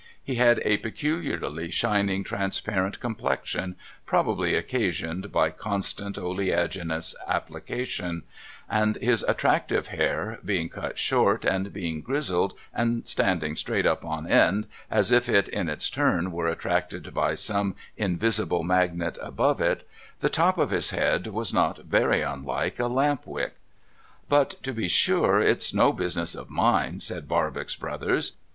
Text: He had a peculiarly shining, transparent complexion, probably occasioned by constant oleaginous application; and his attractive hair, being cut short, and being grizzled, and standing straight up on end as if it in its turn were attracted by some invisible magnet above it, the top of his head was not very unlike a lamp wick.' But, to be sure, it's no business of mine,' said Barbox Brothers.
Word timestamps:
He 0.23 0.33
had 0.33 0.63
a 0.65 0.77
peculiarly 0.77 1.69
shining, 1.69 2.23
transparent 2.23 2.99
complexion, 2.99 3.75
probably 4.07 4.55
occasioned 4.55 5.31
by 5.31 5.51
constant 5.51 6.17
oleaginous 6.17 7.13
application; 7.27 8.23
and 8.67 8.95
his 8.95 9.21
attractive 9.27 9.89
hair, 9.89 10.39
being 10.43 10.69
cut 10.69 10.97
short, 10.97 11.45
and 11.45 11.71
being 11.71 12.01
grizzled, 12.01 12.55
and 12.73 13.07
standing 13.07 13.55
straight 13.55 13.85
up 13.85 14.03
on 14.03 14.25
end 14.25 14.65
as 14.89 15.11
if 15.11 15.29
it 15.29 15.47
in 15.49 15.69
its 15.69 15.87
turn 15.87 16.31
were 16.31 16.47
attracted 16.47 17.13
by 17.13 17.35
some 17.35 17.75
invisible 17.95 18.63
magnet 18.63 19.19
above 19.21 19.61
it, 19.61 19.87
the 20.19 20.29
top 20.29 20.57
of 20.57 20.71
his 20.71 20.89
head 20.89 21.27
was 21.27 21.53
not 21.53 21.77
very 21.85 22.23
unlike 22.23 22.79
a 22.79 22.87
lamp 22.87 23.27
wick.' 23.27 23.53
But, 24.29 24.63
to 24.63 24.73
be 24.73 24.87
sure, 24.87 25.39
it's 25.39 25.75
no 25.75 25.93
business 25.93 26.33
of 26.33 26.49
mine,' 26.49 27.01
said 27.01 27.27
Barbox 27.27 27.75
Brothers. 27.75 28.31